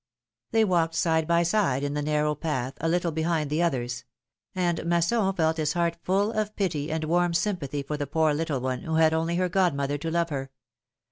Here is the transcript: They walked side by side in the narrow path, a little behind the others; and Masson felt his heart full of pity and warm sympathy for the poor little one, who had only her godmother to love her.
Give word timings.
They 0.49 0.65
walked 0.65 0.95
side 0.95 1.27
by 1.27 1.43
side 1.43 1.83
in 1.83 1.93
the 1.93 2.01
narrow 2.01 2.33
path, 2.33 2.73
a 2.81 2.89
little 2.89 3.11
behind 3.11 3.51
the 3.51 3.61
others; 3.61 4.03
and 4.55 4.83
Masson 4.83 5.31
felt 5.33 5.57
his 5.57 5.73
heart 5.73 5.95
full 6.01 6.31
of 6.31 6.55
pity 6.55 6.91
and 6.91 7.03
warm 7.03 7.35
sympathy 7.35 7.83
for 7.83 7.97
the 7.97 8.07
poor 8.07 8.33
little 8.33 8.61
one, 8.61 8.79
who 8.81 8.95
had 8.95 9.13
only 9.13 9.35
her 9.35 9.47
godmother 9.47 9.99
to 9.99 10.09
love 10.09 10.31
her. 10.31 10.49